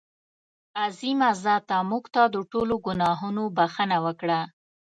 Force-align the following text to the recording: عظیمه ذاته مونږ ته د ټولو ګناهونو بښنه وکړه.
عظیمه 0.85 1.29
ذاته 1.43 1.77
مونږ 1.89 2.05
ته 2.13 2.23
د 2.33 2.35
ټولو 2.51 2.75
ګناهونو 2.85 3.43
بښنه 3.57 3.97
وکړه. 4.05 4.39